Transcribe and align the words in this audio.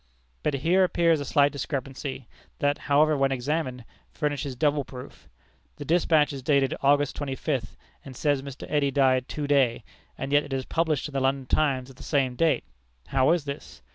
But 0.41 0.55
here 0.55 0.83
appears 0.83 1.19
a 1.19 1.25
slight 1.25 1.51
discrepancy, 1.51 2.27
that, 2.57 2.79
however, 2.89 3.15
when 3.15 3.31
examined, 3.31 3.85
furnishes 4.11 4.55
double 4.55 4.83
proof. 4.83 5.29
The 5.75 5.85
despatch 5.85 6.33
is 6.33 6.41
dated 6.41 6.73
August 6.81 7.15
twenty 7.15 7.35
fifth, 7.35 7.77
and 8.03 8.15
says 8.15 8.41
Mr. 8.41 8.65
Eddy 8.67 8.89
died 8.89 9.27
to 9.29 9.45
day, 9.45 9.83
and 10.17 10.31
yet 10.33 10.43
it 10.43 10.53
is 10.53 10.65
published 10.65 11.07
in 11.07 11.13
the 11.13 11.19
London 11.19 11.45
Times 11.45 11.91
of 11.91 11.97
the 11.97 12.01
same 12.01 12.35
date! 12.35 12.63
How 13.09 13.29
is 13.31 13.45
this? 13.45 13.83